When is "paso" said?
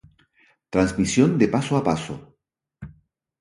1.55-1.73, 1.89-2.15